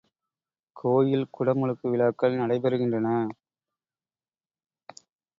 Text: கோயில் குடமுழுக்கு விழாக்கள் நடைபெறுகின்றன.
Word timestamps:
கோயில் 0.75 1.25
குடமுழுக்கு 1.37 1.85
விழாக்கள் 1.89 2.39
நடைபெறுகின்றன. 2.39 3.07